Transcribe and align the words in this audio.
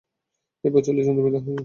এভাবে 0.63 0.81
চল্লিশ 0.85 1.05
দিন 1.07 1.15
অতিবাহিত 1.15 1.35
হয়। 1.39 1.59